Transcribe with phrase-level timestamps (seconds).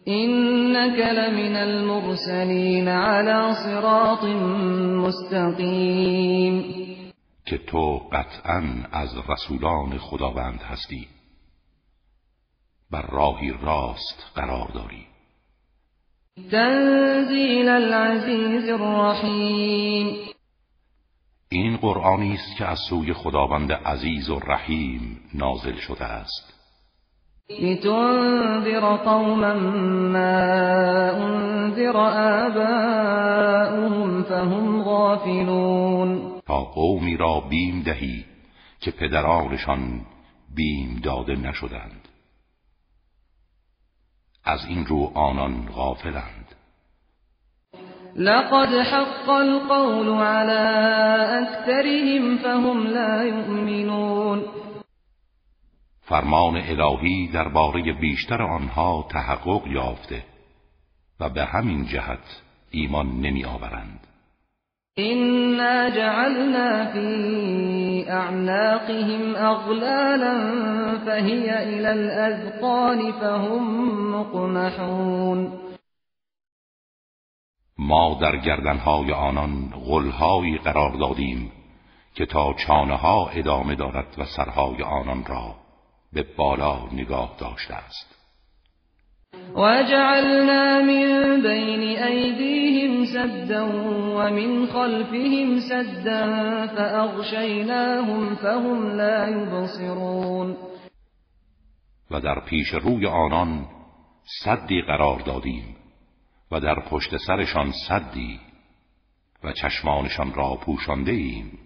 [0.07, 4.23] إنك لمن المرسلین على صراط
[5.07, 6.75] مستقیم
[7.45, 11.07] که تو قطعا از رسولان خداوند هستی
[12.91, 15.05] بر راهی راست قرار داری
[16.51, 20.15] تنزیل العزیز الرحیم
[21.49, 26.53] این قرآنی است که از سوی خداوند عزیز و رحیم نازل شده است
[27.49, 29.53] لتنذر قوما
[30.13, 30.43] ما
[31.17, 31.97] انذر
[32.47, 38.25] آباؤهم غافلون تا قومی را بیم دهی
[38.81, 40.01] که پدرانشان
[40.55, 42.07] بیم داده نشدند
[44.45, 46.45] از این رو آنان غافلند
[48.15, 50.67] لقد حق القول على
[51.45, 54.41] اكثرهم فهم لا يؤمنون
[56.09, 60.23] فرمان الهی درباره بیشتر آنها تحقق یافته
[61.19, 62.41] و به همین جهت
[62.71, 64.07] ایمان نمی آورند
[64.97, 70.41] اینا جعلنا فی اعناقهم اغلالا
[71.05, 75.51] فهی الى الازقان فهم مقمحون
[77.77, 81.51] ما در گردنهای آنان غلهایی قرار دادیم
[82.15, 85.55] که تا چانه ها ادامه دارد و سرهای آنان را
[86.13, 88.13] به بالا نگاه داشته است
[89.55, 93.65] وجعلنا من بین ایدیهم سدا
[94.17, 100.57] ومن خلفهم سدا فاغشیناهم فهم لا یبصرون
[102.11, 103.67] و در پیش روی آنان
[104.43, 105.75] صدی قرار دادیم
[106.51, 108.39] و در پشت سرشان صدی
[109.43, 111.59] و چشمانشان را پوشانده ایم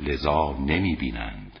[0.00, 1.60] لذا نمی بینند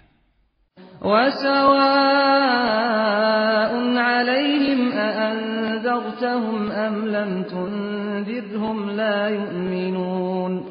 [1.02, 10.64] وسواء عليهم أأنذرتهم أم لم تنذرهم لا يؤمنون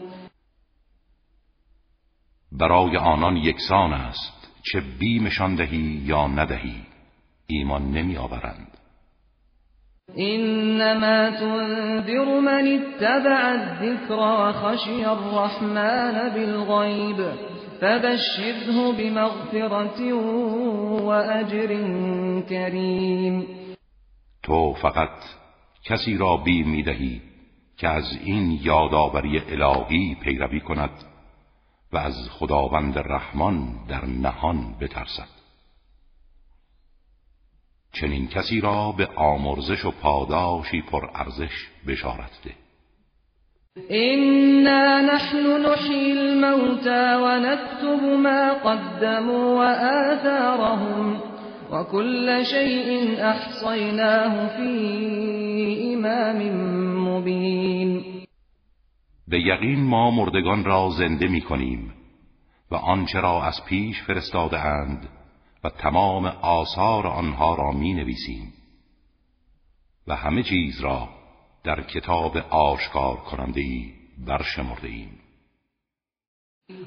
[2.52, 6.76] برای آنان یکسان است چه بیمشان دهی یا ندهی
[7.48, 8.68] ایمان نمی آورند
[10.18, 17.20] انما تنذر من اتبع الذکر و خشی الرحمن بالغیب
[17.82, 20.00] فبشره بمغفرت
[21.04, 21.68] و اجر
[22.42, 23.48] کریم
[24.44, 25.20] تو فقط
[25.84, 27.22] کسی را بیم میدهی
[27.78, 30.90] که از این یادآوری الهی پیروی کند
[31.94, 35.28] و از خداوند رحمان در نهان بترسد
[37.94, 41.54] چنین کسی را به آمرزش و پاداشی پر ارزش
[41.88, 42.54] بشارت ده
[43.92, 51.20] إنا نحن نحيي الموتى ونكتب ما قدموا وآثارهم
[51.72, 54.70] وكل شيء احصيناه في
[55.96, 56.40] امام
[57.08, 58.02] مبین
[59.28, 61.94] به یقین ما مردگان را زنده می کنیم
[62.72, 65.10] و آنچه را از پیش فرستاده اند
[65.64, 68.54] و تمام آثار آنها را می نویسیم
[70.08, 71.10] و همه چیز را
[71.68, 73.86] در کتاب آشکار کننده ای
[74.28, 75.20] برشمرده ایم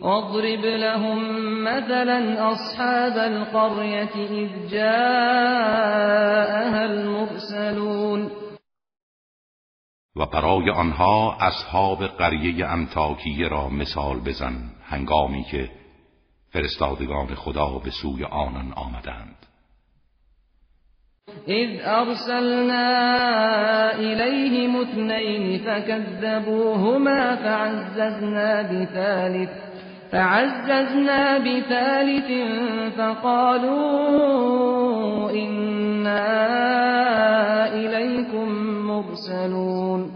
[0.07, 1.19] اضرب لهم
[1.65, 8.31] مثلا اصحاب القریت اذ جاءها المرسلون
[10.17, 15.71] و برای آنها اصحاب قریه انتاکیه را مثال بزن هنگامی که
[16.53, 19.47] فرستادگان خدا به سوی آنان آمدند
[21.49, 22.91] إذ أرسلنا
[23.95, 29.49] إليهم اثنین فكذبوهما فعززنا بثالث
[30.13, 32.29] فعززنا بثالث
[32.99, 36.41] فقالوا إنا
[37.75, 38.49] إليكم
[38.91, 40.11] مرسلون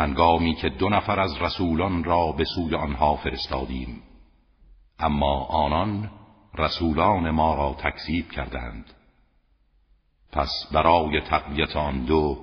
[0.00, 4.02] انگامی که دو نفر از رسولان را به سوی آنها فرستادیم
[4.98, 6.10] اما آنان
[6.58, 8.84] رسولان ما را تکذیب کردند
[10.32, 12.38] پس برای تقویت آن دو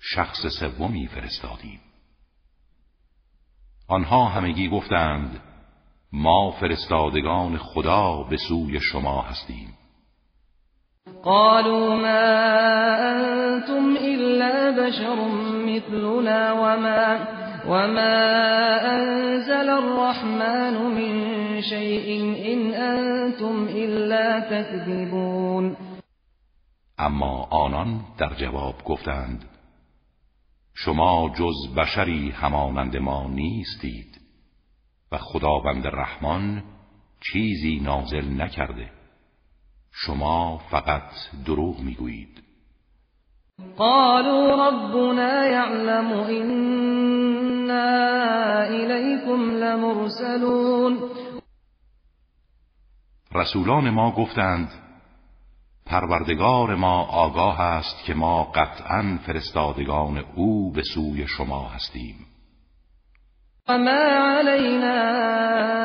[0.00, 1.80] شخص سومی فرستادیم
[3.88, 5.40] آنها همگی گفتند
[6.12, 9.74] ما فرستادگان خدا به سوی شما هستیم
[11.24, 12.28] قالوا ما
[13.10, 15.14] انتم الا بشر
[15.66, 17.16] مثلنا وما
[17.66, 18.18] وما
[18.94, 22.22] انزل الرحمن من شيء
[22.52, 25.76] ان انتم الا تكذبون
[26.98, 29.44] اما آنان در جواب گفتند
[30.74, 34.20] شما جز بشری همانند ما نیستید
[35.12, 36.62] و خداوند رحمان
[37.20, 38.90] چیزی نازل نکرده
[39.92, 41.02] شما فقط
[41.46, 42.42] دروغ میگویید
[43.76, 46.08] قالوا ربنا يعلم
[49.62, 50.98] لمرسلون
[53.34, 54.87] رسولان ما گفتند
[55.88, 62.14] پروردگار ما آگاه است که ما قطعا فرستادگان او به سوی شما هستیم
[63.68, 64.96] و ما علینا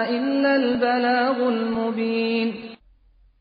[0.07, 2.53] الا البلاغ المبین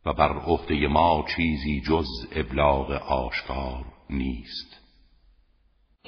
[0.07, 2.07] و بر عهده ما چیزی جز
[2.37, 2.91] ابلاغ
[3.27, 4.81] آشکار نیست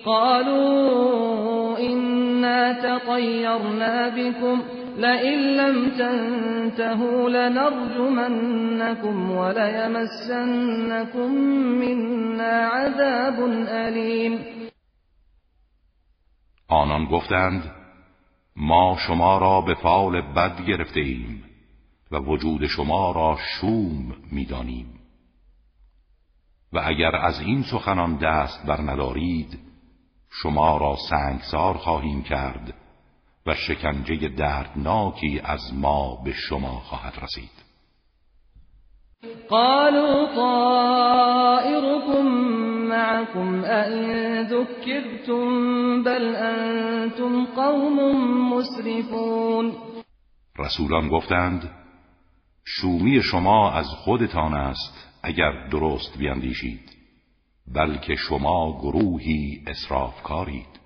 [0.05, 11.31] قالوا انا تطیرنا بكم لئن لم تنتهوا لنرجمنكم وليمسنكم
[11.83, 13.39] منا عذاب
[13.69, 14.39] أليم
[16.73, 17.63] آنان گفتند
[18.57, 21.45] ما شما را به فال بد گرفته ایم
[22.13, 24.87] و وجود شما را شوم میدانیم
[26.73, 29.59] و اگر از این سخنان دست بر ندارید
[30.43, 32.75] شما را سنگسار خواهیم کرد
[33.47, 37.51] و شکنجه دردناکی از ما به شما خواهد رسید
[39.49, 42.29] قالوا طائركم
[42.89, 45.49] معكم ان ذكرتم
[46.03, 46.35] بل
[47.57, 48.17] قوم
[48.55, 49.73] مسرفون
[50.59, 51.71] رسولان گفتند
[52.65, 56.97] شومی شما از خودتان است اگر درست بیاندیشید
[57.75, 60.84] بلکه شما گروهی اسرافکارید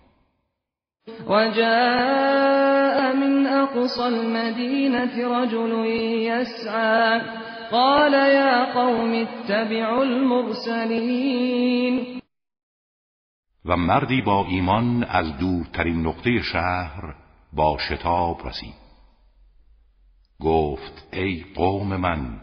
[1.26, 5.86] وجاء من اقصى المدينة رجل
[6.30, 7.20] يسعى
[7.72, 12.22] قال يا قوم اتبعوا المرسلين
[13.64, 17.14] و مردی با ایمان از دورترین نقطه شهر
[17.52, 18.74] با شتاب رسید
[20.40, 22.40] گفت ای قوم من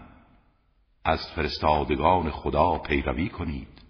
[1.05, 3.84] از فرستادگان خدا پیروی کنید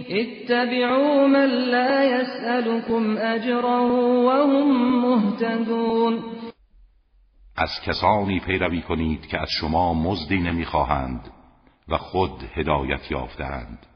[0.00, 3.80] اتبعوا من لا يسألكم اجرا
[4.22, 6.24] وهم مهتدون
[7.56, 11.20] از کسانی پیروی کنید که از شما مزدی نمیخواهند
[11.88, 13.86] و خود هدایت یافتند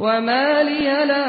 [0.00, 1.24] وما لی لا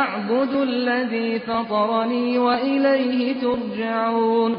[0.00, 4.56] اعبد الذي فطرني واليه ترجعون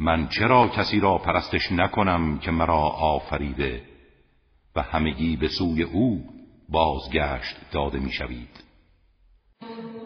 [0.00, 3.82] من چرا کسی را پرستش نکنم که مرا آفریده
[4.76, 6.20] و همگی به سوی او
[6.68, 8.66] بازگشت داده میشوید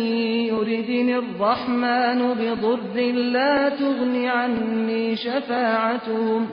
[0.46, 6.48] یردن الرحمن بضر لا تغن عني شفاعتهم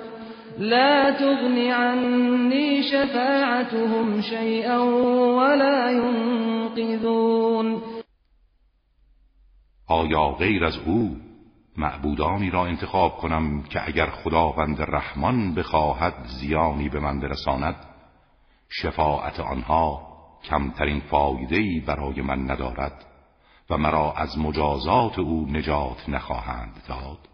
[0.58, 4.78] لا تغني عني شفاعتهم شيئا
[5.36, 7.82] ولا ينقذون
[9.88, 11.16] آیا غیر از او
[11.78, 17.76] معبودانی را انتخاب کنم که اگر خداوند رحمان بخواهد زیانی به من برساند
[18.68, 20.08] شفاعت آنها
[20.44, 23.04] کمترین فایدهی برای من ندارد
[23.70, 27.28] و مرا از مجازات او نجات نخواهند داد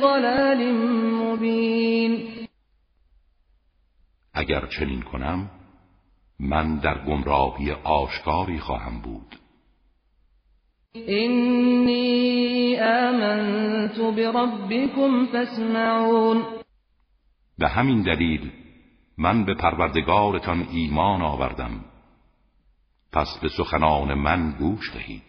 [0.00, 0.72] ضلال
[1.12, 2.28] مبین
[4.34, 5.50] اگر چنین کنم
[6.40, 9.36] من در گمراهی آشکاری خواهم بود
[10.92, 16.42] اینی آمنت بربکم فاسمعون
[17.58, 18.50] به همین دلیل
[19.18, 21.84] من به پروردگارتان ایمان آوردم
[23.12, 25.22] پس به سخنان من گوش دهید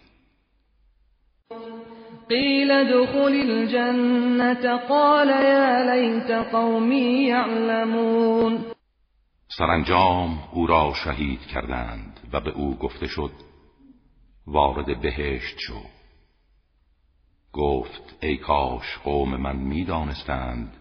[2.30, 8.66] قیل دخل الجنة قال یا لیت قومی یعلمون
[9.58, 13.32] سرانجام او را شهید کردند و به او گفته شد
[14.48, 15.82] وارد بهشت شو
[17.54, 20.74] گفت ای کاش قوم من میدانستند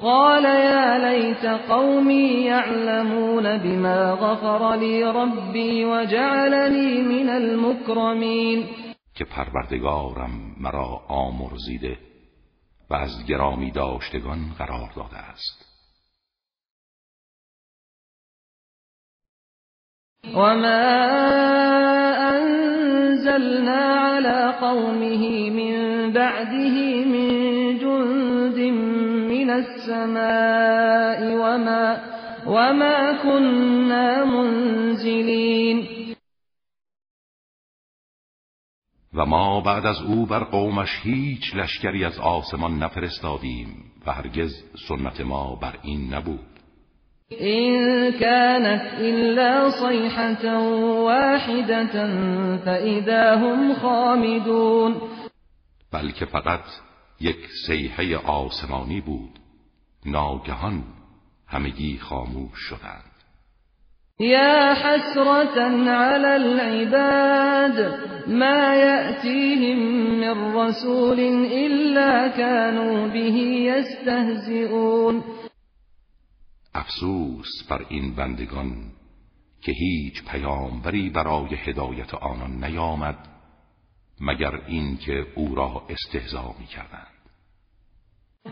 [0.00, 8.66] قال يا ليت قومي يعلمون بما غفر لي ربي وجعلني من المكرمين
[9.14, 11.96] که پروردگارم مرا آمرزیده
[12.90, 15.69] و از گرامی داشتگان قرار داده است
[20.24, 20.52] ما
[22.28, 27.28] انزلنا على قومه من بعده من
[27.78, 28.58] جند
[29.32, 32.00] من السماء وما
[32.46, 35.86] وما كنا منزلين
[39.14, 44.50] و ما بعد از او بر قومش هیچ لشکری از آسمان نفرستادیم و هرگز
[44.88, 46.59] سنت ما بر این نبود
[47.32, 47.78] إن
[48.12, 52.06] كانت إلا صيحة واحدة
[52.56, 55.00] فإذا هم خامدون
[55.92, 56.64] بلکه فقط
[57.20, 59.38] یک سیحه آسمانی بود
[60.06, 60.82] ناگهان
[61.46, 63.10] همگی خاموش شدند
[64.20, 65.60] يا حسرة
[65.90, 67.94] على العباد
[68.28, 69.78] ما يأتيهم
[70.20, 71.20] من رسول
[71.52, 73.36] إلا كانوا به
[73.70, 75.22] يستهزئون
[76.80, 78.72] افسوس بر این بندگان
[79.62, 83.16] که هیچ پیامبری برای هدایت آنان نیامد
[84.20, 87.14] مگر اینکه او را استهزا میکردند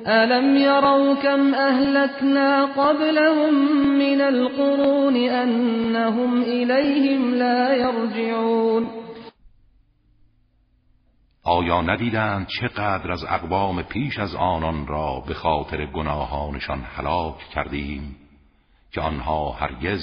[0.07, 3.55] الم یرو كم اهلكنا قبلهم
[3.99, 8.87] من القرون انهم الیهم لا یرجعون.
[11.51, 18.17] آیا ندیدند چقدر از اقوام پیش از آنان را به خاطر گناهانشان هلاک کردیم
[18.93, 19.99] که آنها هرگز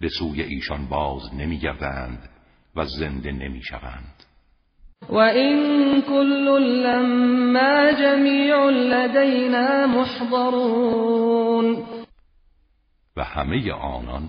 [0.00, 2.28] به سوی ایشان باز نمیگردند
[2.76, 4.22] و زنده نمیشوند
[5.10, 11.82] و این کل لما جمیع لدینا محضرون
[13.16, 14.28] و همه آنان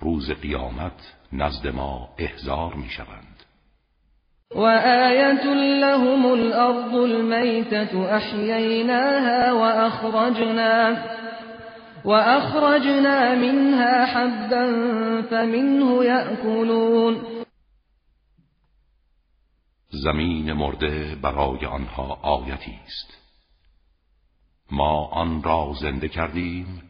[0.00, 3.31] روز قیامت نزد ما احضار شوند
[4.54, 5.44] آیت
[5.80, 10.96] لهم الأرض الميتة احییناها وأخرجنا
[12.06, 14.66] اخرجنا منها حبا
[15.30, 17.16] فمنه يأكلون
[19.90, 23.18] زمین مرده برای آنها آیتی است
[24.70, 26.82] ما آن را زنده کردیم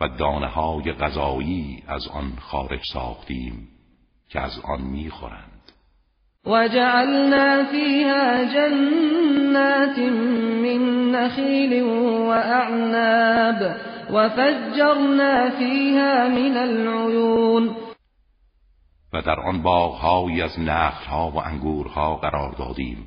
[0.00, 3.68] و دانه های غذایی از آن خارج ساختیم
[4.28, 5.53] که از آن میخورند
[6.46, 9.98] وجعلنا فيها جنات
[10.62, 11.82] من نخيل
[12.28, 13.76] وأعناب
[14.12, 17.76] وفجرنا فيها من العيون
[19.14, 22.98] و در آن باغهایی از نخلها و انگورها قرار دادیم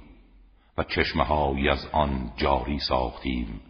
[0.78, 3.62] و چشمههایی از آن جاری ساختیم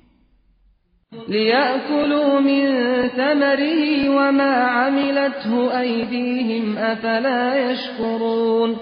[1.27, 2.69] لیأکلوا من
[3.15, 8.75] ثمره وما عملته ایدیهم افلا یشکرون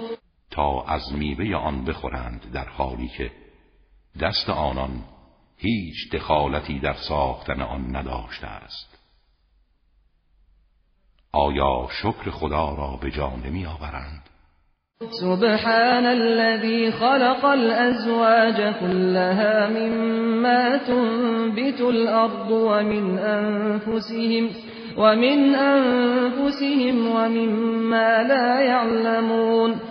[0.56, 3.32] تا از میوه آن بخورند در حالی که
[4.22, 4.90] دست آنان
[5.58, 8.98] هیچ دخالتی در ساختن آن نداشته است
[11.32, 14.30] آیا شکر خدا را به جا نمی آورند
[15.22, 24.50] سبحان الذي خلق الأزواج كلها مما تنبت الأرض ومن أنفسهم
[25.04, 29.82] ومن أنفسهم ومما لا يعلمون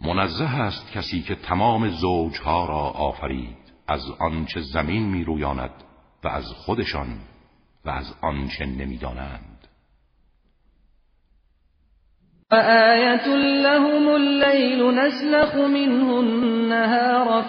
[0.00, 3.56] منزه است کسی که تمام زوجها را آفرید
[3.88, 5.70] از آنچه زمین می رویاند
[6.24, 7.08] و از خودشان
[7.84, 9.52] و از آنچه و دانند
[13.62, 14.08] لهم
[15.00, 17.42] نسلخ منه النهار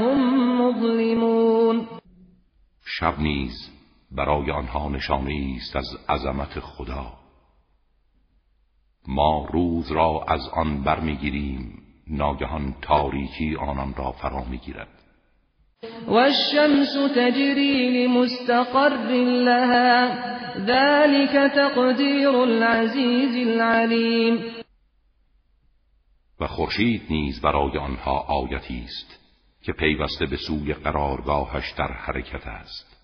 [0.00, 1.86] هم مظلمون
[2.84, 3.54] شب نیز
[4.12, 7.19] برای آنها نشانی است از عظمت خدا
[9.08, 14.88] ما روز را از آن برمیگیریم ناگهان تاریکی آنان را فرا میگیرد
[16.08, 18.96] و الشمس تجری لمستقر
[19.44, 20.08] لها
[20.66, 24.38] ذلك تقدیر العزیز العلیم
[26.40, 29.18] و خورشید نیز برای آنها آیتی است
[29.62, 32.96] که پیوسته به سوی قرارگاهش در حرکت است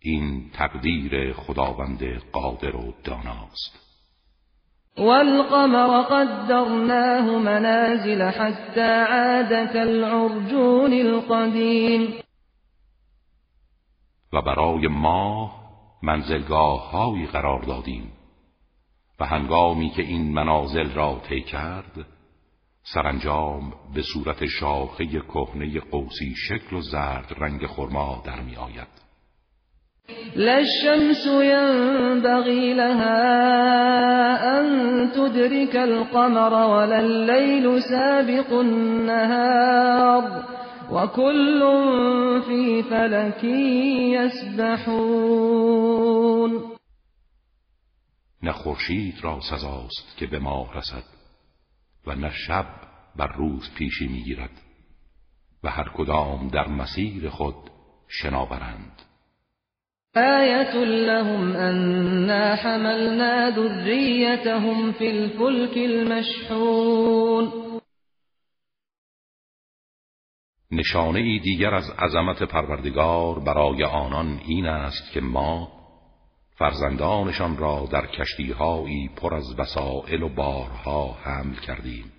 [0.00, 3.85] این تقدیر خداوند قادر و داناست
[4.98, 12.14] والقمر قدرناه منازل حتى عاد العرجون القديم
[14.32, 15.52] و برای ما
[16.02, 16.92] منزلگاه
[17.32, 18.12] قرار دادیم
[19.20, 22.06] و هنگامی که این منازل را طی کرد
[22.94, 29.05] سرانجام به صورت شاخه کهنه قوسی شکل و زرد رنگ خرما در می آید.
[30.36, 33.26] لا الشمس ينبغي لها
[34.60, 34.66] أن
[35.12, 40.44] تدرك القمر ولا الليل سابق النهار
[40.90, 41.62] وكل
[42.48, 43.44] في فلك
[44.20, 46.76] يسبحون
[48.42, 51.04] نه خورشید را سزاست که به ما رسد
[52.06, 52.66] و نه شب
[53.16, 54.50] بر روز پیشی میگیرد
[55.64, 57.54] و هر کدام در مسیر خود
[58.08, 59.02] شناورند
[60.18, 67.52] آیت لهم انا حملنا ذريتهم في الفلک المشحون
[70.72, 75.68] نشانه ای دیگر از عظمت پروردگار برای آنان این است که ما
[76.58, 82.12] فرزندانشان را در کشتیهایی پر از وسایل و بارها حمل کردیم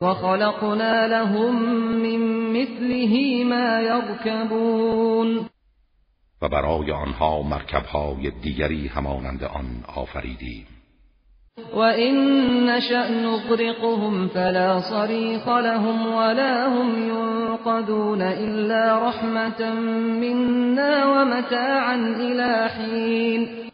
[0.00, 1.62] و خلقنا لهم
[2.02, 2.16] من
[2.52, 5.47] مثله ما یرکبون
[6.42, 10.66] و برای آنها مرکبهای دیگری همانند آن آفریدیم
[11.74, 12.20] و این
[12.70, 19.70] نشأ نغرقهم فلا صریخ لهم ولا هم ينقذون الا رحمتا
[20.20, 23.70] منا و متاعا الى حین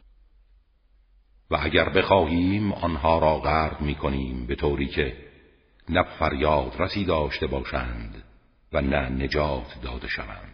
[1.50, 5.12] و اگر بخواهیم آنها را غرق می کنیم به طوری که
[5.88, 8.23] نه فریاد رسی داشته باشند
[8.73, 10.53] و نه نجات داده شوند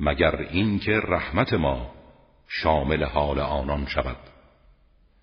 [0.00, 1.90] مگر اینکه رحمت ما
[2.48, 4.16] شامل حال آنان شود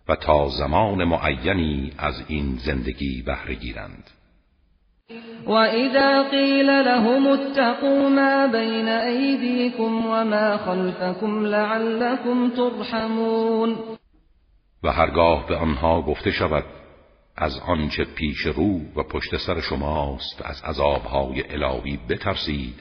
[0.09, 4.03] و تا زمان معینی از این زندگی بهره گیرند
[6.31, 8.89] قیل لهم لهم ما ما بين
[9.73, 13.75] و وما خلفكم لعلكم ترحمون
[14.83, 16.63] و هرگاه به آنها گفته شود
[17.37, 22.79] از آنچه پیش رو و پشت سر شماست از عذابهای الهی بترسید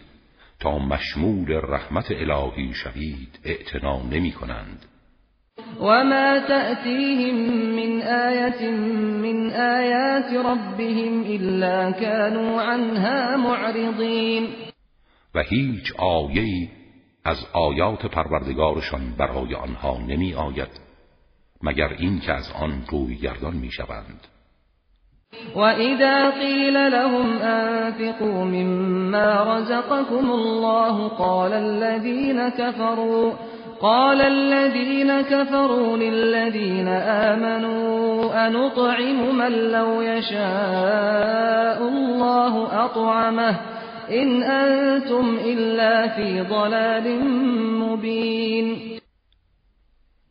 [0.60, 4.86] تا مشمول رحمت الهی شوید اعتنا نمی کنند
[5.80, 7.34] و ما تأتیهم
[7.76, 8.62] من آیت
[9.22, 14.48] من آیات ربهم الا كانوا عنها معرضین
[15.34, 16.68] و هیچ آیه
[17.24, 20.68] از آیات پروردگارشان برای آنها نمی آید
[21.62, 24.20] مگر این که از آن روی گردان می شوند
[25.54, 33.32] وَإِذَا قِيلَ لَهُمْ أَنفِقُوا مِمَّا رَزَقَكُمُ اللَّهُ قَالَ الَّذِينَ كَفَرُوا
[33.80, 42.54] قَالَ الَّذِينَ كَفَرُوا لِلَّذِينَ آمَنُوا أَنُطْعِمُ مَن لَّوْ يَشَاءُ اللَّهُ
[42.84, 43.54] أَطْعَمَهُ
[44.10, 47.06] إِنْ أَنتُمْ إِلَّا فِي ضَلَالٍ
[47.82, 48.76] مُبِينٍ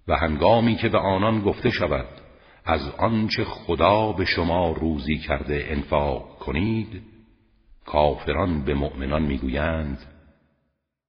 [0.07, 2.22] و هنگامی که به آنان گفته شود
[2.65, 7.01] از آنچه خدا به شما روزی کرده انفاق کنید
[7.85, 9.97] کافران به مؤمنان میگویند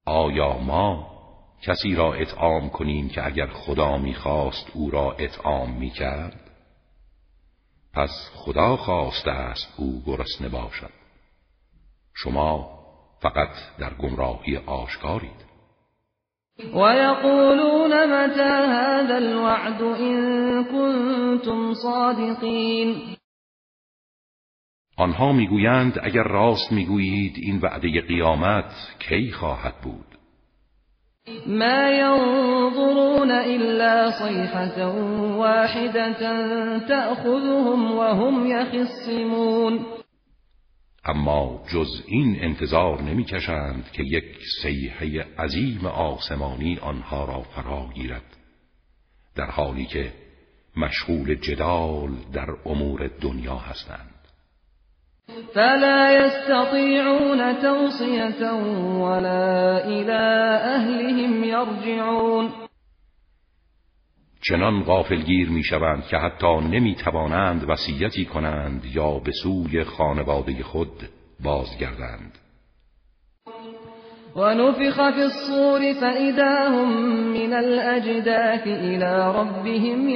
[0.07, 1.14] آیا ما
[1.62, 6.40] کسی را اطعام کنیم که اگر خدا میخواست او را اطعام میکرد
[7.93, 10.90] پس خدا خواسته است او گرسنه باشد
[12.14, 12.71] شما
[13.21, 15.54] فقط در گمراهی آشکارید
[16.61, 23.17] ويقولون متى هذا الوعد إن كنتم صادقين
[25.01, 28.64] آنها میگویند اگر راست میگویید این وعده قیامت
[29.09, 30.07] کی خواهد بود
[31.47, 34.87] ما ينظرون إلا صَيْحَةً
[35.38, 36.12] واحدة
[36.88, 39.87] تأخذهم وهم يخصمون
[41.07, 44.25] اما جز این انتظار نمیکشند که یک
[44.62, 48.23] سیحه عظیم آسمانی آنها را فرا گیرد
[49.37, 50.12] در حالی که
[50.77, 54.11] مشغول جدال در امور دنیا هستند
[55.55, 57.40] فلا يستطيعون
[59.03, 62.49] ولا الى اهلهم يرجعون
[64.48, 71.09] چنان غافلگیر میشوند که حتی نمیتوانند وسیعتی کنند یا به سوی خانواده خود
[71.44, 72.38] بازگردند
[74.37, 78.66] نفخ فی الصور فإذا هم من الاجداف
[79.37, 80.09] ربهم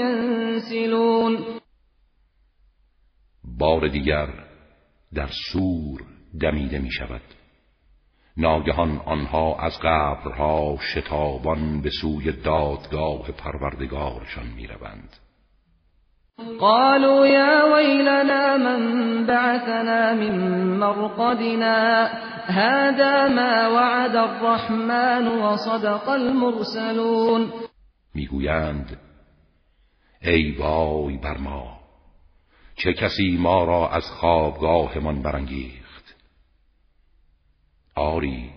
[3.58, 4.28] بار دیگر
[5.14, 6.00] در سور
[6.40, 7.20] دمیده می شود
[8.40, 15.16] ناگهان آنها از قبرها شتابان به سوی دادگاه پروردگارشان میروند
[16.60, 20.38] قالوا يا ويلنا من بعثنا من
[20.78, 22.06] مرقدنا
[22.46, 27.52] هذا ما وعد الرحمن وصدق المرسلون
[28.14, 29.00] میگویند
[30.22, 31.78] ای وای بر ما
[32.76, 35.87] چه کسی ما را از خوابگاهمان برانگیخت
[37.98, 38.50] آری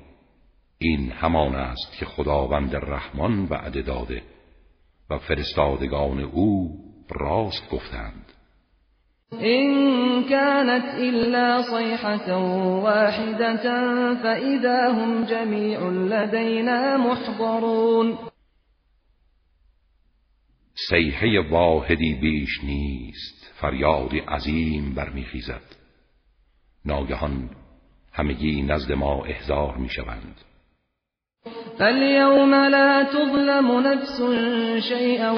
[0.77, 4.21] این همان است که خداوند رحمان وعده داده
[5.09, 8.25] و فرستادگان او راست گفتند
[9.31, 12.33] این كانت الا صيحة
[12.81, 13.57] واحدة
[14.23, 18.17] فاذا هم جميع لدينا محضرون
[20.89, 25.61] صیحه واحدی بیش نیست فریاد عظیم برمیخیزد
[26.85, 27.49] ناگهان
[28.13, 30.35] همگی نزد ما احضار می شوند
[31.77, 34.19] فالیوم لا تظلم نفس
[34.89, 35.35] شیئا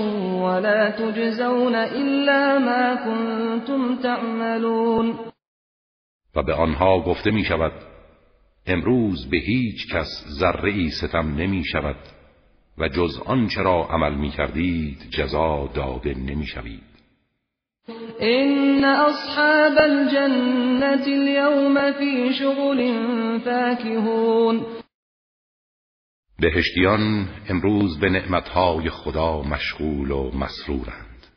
[0.47, 5.19] ولا تجزون الا ما كنتم تعملون
[6.35, 7.71] و به آنها گفته می شود
[8.67, 11.95] امروز به هیچ کس ذره ستم نمی شود
[12.77, 16.92] و جز آنچه را عمل می کردید جزا داده نمی شوید
[18.21, 22.93] ان اصحاب الجنه اليوم في شغل
[23.39, 24.65] فاكهون
[26.41, 31.27] بهشتیان امروز به نعمتهای خدا مشغول و مسرورند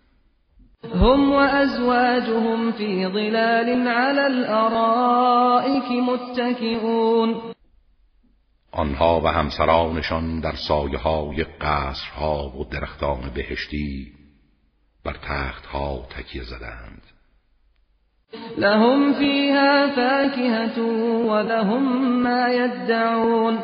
[0.94, 7.35] هم و ازواجهم فی ظلال على الارائک متکئون
[8.72, 14.12] آنها و همسرانشان در سایه های قصرها و درختان بهشتی
[15.07, 17.03] بر تخت ها تکیه زدند
[18.59, 20.79] لهم فیها فاکهت
[21.29, 23.59] و لهم ما یدعون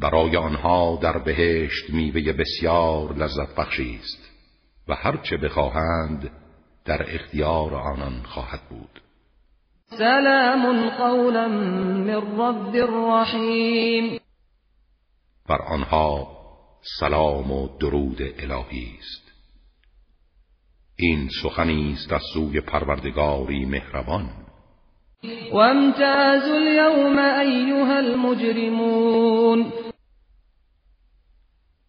[0.00, 4.30] برای آنها در بهشت میوه بسیار لذت بخشی است
[4.88, 6.30] و هرچه بخواهند
[6.84, 9.02] در اختیار آنان خواهد بود
[9.98, 12.06] سلام قولا من
[12.38, 14.20] رب الرحیم
[15.48, 16.36] بر آنها
[17.00, 19.25] سلام و درود الهی است
[20.98, 24.28] این سخنی است از سوی پروردگاری مهربان
[25.52, 29.72] و امتاز اليوم ایها المجرمون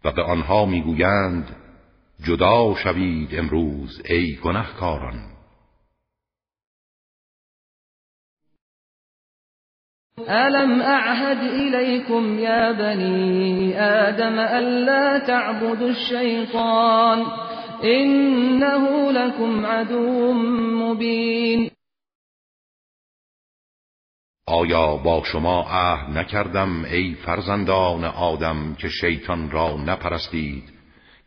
[0.06, 1.56] و به آنها میگویند
[2.28, 5.34] جدا شوید امروز ای گناهکاران
[10.30, 17.26] ألم اعهد إليكم يا بني آدم ألا تعبدوا الشيطان
[17.84, 20.34] انه لکم عدو
[20.84, 21.72] مبین
[24.48, 30.64] آیا با شما عهد نکردم ای فرزندان آدم که شیطان را نپرستید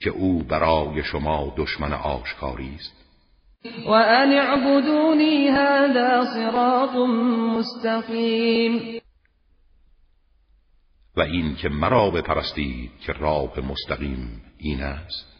[0.00, 2.96] که او برای شما دشمن آشکاری است
[3.86, 6.94] و ان اعبدونی هذا صراط
[7.58, 9.00] مستقیم
[11.16, 15.39] و این که مرا بپرستید که راه مستقیم این است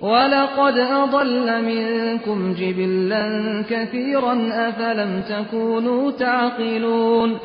[0.00, 3.28] ولقد أضل منكم جبلا
[3.70, 7.38] كثيرا أفلم تكونوا تعقلون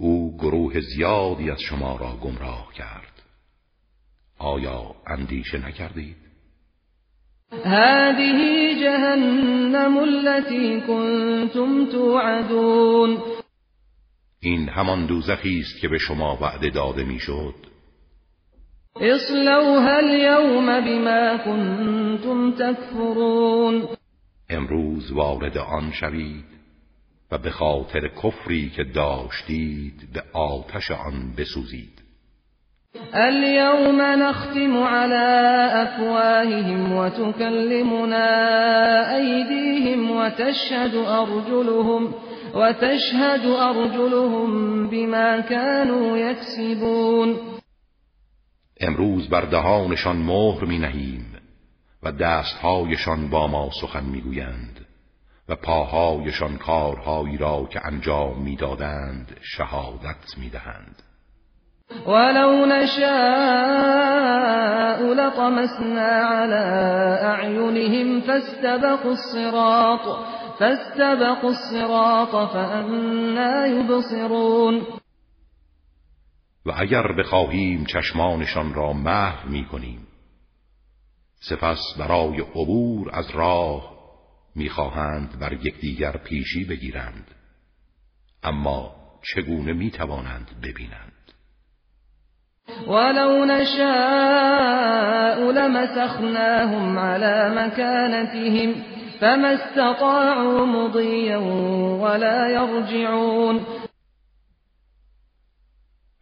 [0.00, 3.22] او گروه زیادی از شما را گمراه کرد
[4.38, 6.16] آیا اندیشه نکردید؟
[7.64, 13.18] هذه جهنم التي كنتم توعدون
[14.42, 17.54] این همان دوزخی است که به شما وعده داده میشد
[19.00, 23.82] اصلوها اليوم بما كنتم تكفرون
[24.50, 26.44] امروز وارد آن شوید
[27.32, 31.98] و به خاطر کفری که داشتید به آتش آن بسوزید
[33.14, 35.46] اليوم نختم على
[35.88, 38.28] أفواههم وتكلمنا
[39.16, 42.14] أيديهم وتشهد أرجلهم
[42.54, 47.36] وتشهد ارجلهم بما كانوا يكسبون
[48.80, 51.26] امروز بر دهانشان مهر می نهیم
[52.02, 54.86] و دستهایشان با ما سخن می گویند
[55.48, 61.02] و پاهایشان کارهایی را که انجام میدادند شهادت میدهند
[62.06, 63.14] ولو نشاء
[65.02, 66.56] لطمسنا على
[67.58, 70.16] اعینهم فاستبقوا الصراط
[70.58, 74.80] فاستبقوا الصراط فأنا يبصرون
[76.68, 80.06] و اگر بخواهیم چشمانشان را محو می کنیم
[81.50, 83.94] سپس برای عبور از راه
[84.56, 87.26] میخواهند بر یکدیگر پیشی بگیرند
[88.42, 91.12] اما چگونه می توانند ببینند
[92.88, 93.88] ولو نشاء
[95.50, 98.74] لمسخناهم على مكانتهم
[99.20, 101.42] فما استطاعوا مضيا
[102.04, 103.60] ولا يرجعون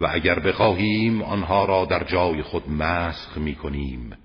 [0.01, 4.17] و اگر بخواهیم آنها را در جای خود مسخ می کنیم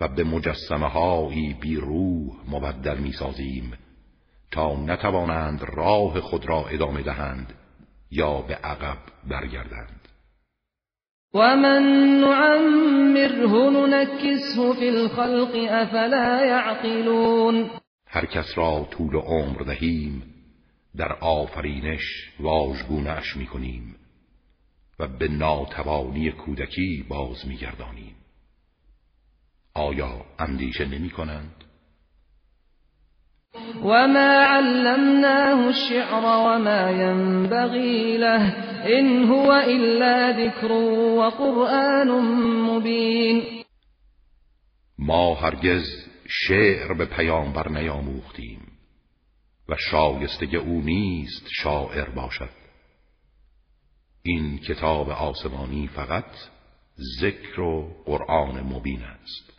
[0.00, 3.72] و به مجسمه هایی بی روح مبدل می سازیم
[4.50, 7.52] تا نتوانند راه خود را ادامه دهند
[8.10, 8.98] یا به عقب
[9.30, 10.08] برگردند
[11.34, 11.82] و من
[12.24, 17.70] نعمره ننکسه فی الخلق افلا یعقلون
[18.06, 20.22] هر کس را طول عمر دهیم
[20.96, 23.96] در آفرینش واژگونش می کنیم
[24.98, 28.14] و به ناتوانی کودکی باز میگردانیم
[29.74, 31.54] آیا اندیشه نمی کنند؟
[33.82, 33.96] ما
[34.44, 36.20] علمناه الشعر
[36.58, 38.54] ما ینبغی له
[38.86, 42.10] این هو الا ذکر و قرآن
[42.60, 43.64] مبین
[44.98, 45.84] ما هرگز
[46.28, 48.60] شعر به پیامبر نیاموختیم
[49.68, 52.65] و شایسته او نیست شاعر باشد
[54.26, 56.24] این کتاب آسمانی فقط
[57.20, 59.52] ذکر و قرآن مبین است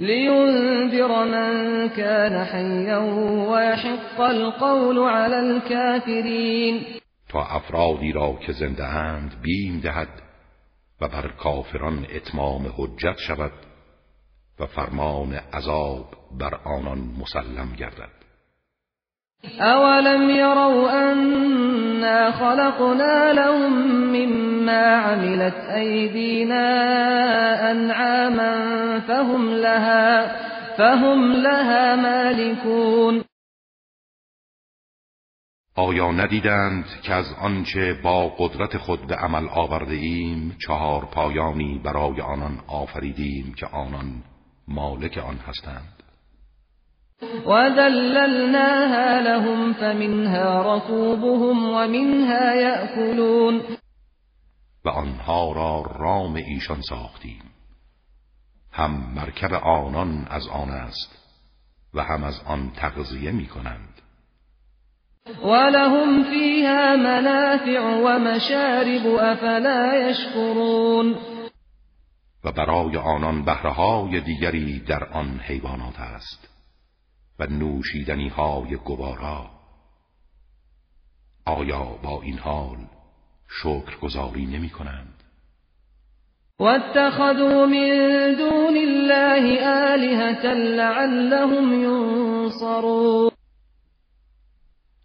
[0.00, 2.98] لينذر من كان حيا
[3.50, 6.86] ويحق القول على الكافرين
[7.28, 10.22] تا افرادی را که زنده اند بیم دهد
[11.00, 13.52] و بر کافران اتمام حجت شود
[14.60, 18.15] و فرمان عذاب بر آنان مسلم گردد
[19.60, 23.72] اولم یرو انا خلقنا لهم
[24.12, 26.68] مما عملت ایدینا
[27.70, 28.54] انعاما
[29.00, 30.26] فهم لها
[30.78, 33.24] فهم لها مالكون
[35.78, 42.20] آیا ندیدند که از آنچه با قدرت خود به عمل آورده ایم چهار پایانی برای
[42.20, 44.22] آنان آفریدیم که آنان
[44.68, 45.95] مالک آن هستند
[47.44, 53.60] وذللناها لهم فمنها ركوبهم ومنها یأکلون
[54.84, 57.42] و آنها را رام ایشان ساختیم
[58.72, 61.32] هم مرکب آنان از آن است
[61.94, 64.02] و هم از آن تغذیه می کنند
[65.44, 71.14] ولهم فیها منافع ومشارب افلا يشكرون
[72.44, 76.48] و برای آنان بهرهای دیگری در آن حیوانات است
[77.38, 79.50] و نوشیدنی های گوارا
[81.46, 82.78] آیا با این حال
[83.62, 85.22] شکر گذاری نمی کنند
[86.60, 93.30] اتخذوا من دون الله آلهة لعلهم ينصرون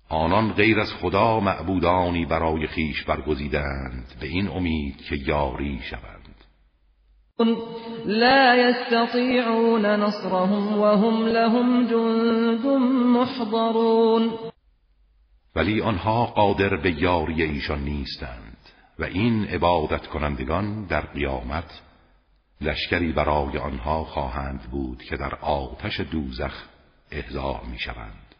[0.10, 6.21] آنان غیر از خدا معبودانی برای خیش برگزیدند به این امید که یاری شوند
[8.06, 12.66] لا يستطيعون نصرهم وهم لهم جند
[13.18, 14.32] محضرون
[15.56, 18.58] ولی آنها قادر به یاری ایشان نیستند
[19.00, 21.82] و این عبادت کنندگان در قیامت
[22.62, 26.54] لشکری برای آنها خواهند بود که در آتش دوزخ
[27.12, 28.31] احضار می شوند.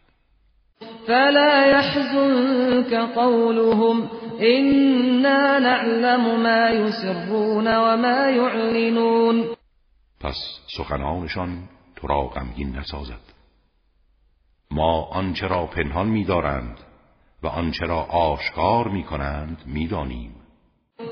[1.08, 4.08] فلا يحزنك قولهم
[4.40, 9.44] إنا نعلم ما يسرون وما يعلنون
[10.20, 10.36] پس
[10.78, 11.58] سخنانشان
[11.96, 13.32] تو را غمگین نسازد
[14.70, 16.76] ما آنچه را پنهان می‌دارند
[17.42, 20.30] و آنچه را آشکار می‌کنند می‌دانیم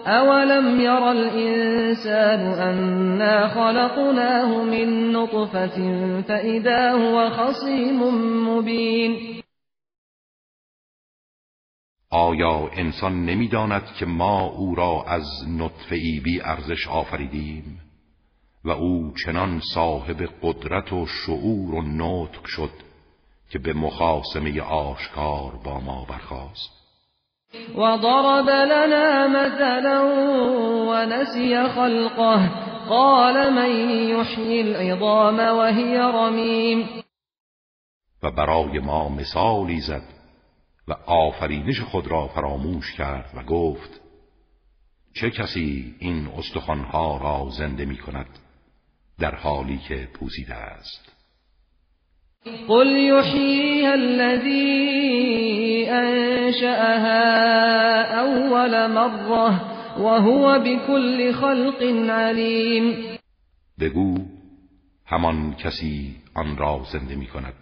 [0.07, 5.67] اولم ير الانسان أنا خلقناه من نطفه
[6.23, 8.03] فاذا هو خصيم
[8.49, 9.40] مبين
[12.13, 17.81] آیا انسان نمیداند که ما او را از نطفه ای بی ارزش آفریدیم
[18.65, 22.71] و او چنان صاحب قدرت و شعور و نطق شد
[23.51, 26.71] که به مخاسمه آشکار با ما برخاست
[27.77, 32.51] ضرب لنا مثلا نسی خلقه
[32.89, 36.89] قال من یحیی العظام وهي رمیم
[38.23, 40.20] و برای ما مثالی زد
[40.91, 44.01] و آفرینش خود را فراموش کرد و گفت
[45.15, 48.27] چه کسی این استخوانها را زنده می کند
[49.19, 51.13] در حالی که پوزیده است
[52.69, 54.81] قل یحییها الذی
[55.91, 57.23] انشأها
[58.25, 63.19] اول مره و بكل خلق علیم
[63.81, 64.19] بگو
[65.07, 67.55] همان کسی آن را زنده می کند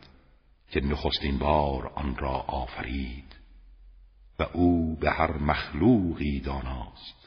[0.70, 3.24] که نخستین بار آن را آفرید
[4.38, 7.18] و او به هر مخلوقی داناست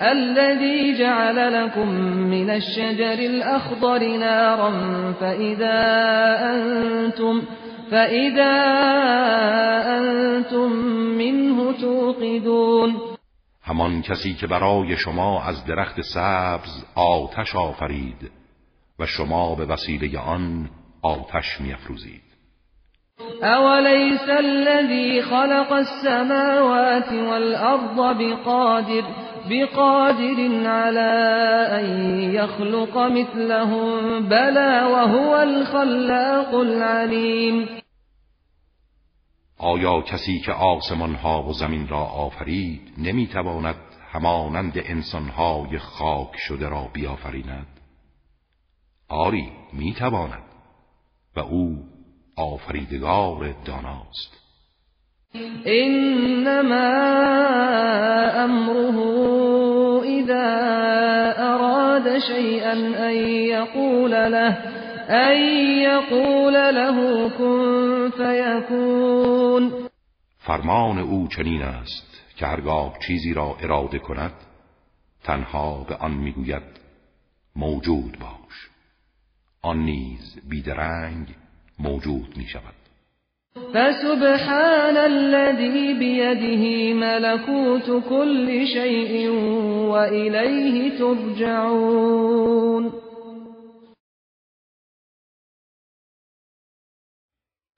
[0.00, 5.78] الذي جعل لكم من الشجر الأخضر نارا فإذا
[6.50, 7.42] أنتم
[7.90, 8.54] فإذا
[9.96, 10.72] أنتم
[11.18, 12.94] منه توقدون
[13.62, 18.30] همان کسی که برای شما از درخت سبز آتش آفرید
[18.98, 20.70] و شما به وسیله آن
[21.02, 22.22] آتش میافروزید
[23.42, 29.02] اولیس الذی خلق السماوات والارض بقادر
[29.50, 31.18] بقادر على
[31.82, 37.68] ان يخلق مثلهم بلا وهو الخلاق العلیم
[39.60, 43.76] آیا کسی که آسمان ها و زمین را آفرید نمیتواند
[44.12, 44.76] همانند
[45.36, 47.66] های خاک شده را بیافریند
[49.08, 50.47] آری میتواند
[51.38, 51.78] و او
[52.36, 54.36] آفریدگار داناست
[55.64, 56.90] انما
[58.44, 58.96] امره
[60.04, 60.48] اذا
[61.38, 62.72] اراد شيئا
[63.06, 64.54] ان يقول له
[65.10, 65.36] ان
[65.80, 69.88] يقول له كن فيكون
[70.38, 74.32] فرمان او چنین است که هرگاه چیزی را اراده کند
[75.24, 76.62] تنها به آن میگوید
[77.56, 78.68] موجود باش
[79.62, 81.26] آن نیز بیدرنگ
[81.78, 82.74] موجود می شود
[83.54, 89.30] فسبحان الذي بيده ملكوت كل شيء
[89.90, 92.92] وإليه ترجعون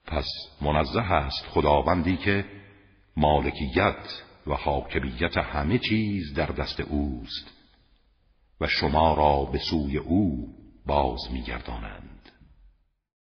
[0.06, 0.28] پس
[0.62, 2.44] منزه است خداوندی که
[3.16, 7.50] مالکیت و حاکمیت همه چیز در دست اوست
[8.60, 10.54] و شما را به سوی او
[10.86, 12.19] باز میگردانند